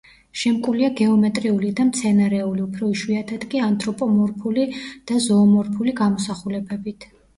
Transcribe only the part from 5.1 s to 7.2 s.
და ზოომორფული გამოსახულებებით.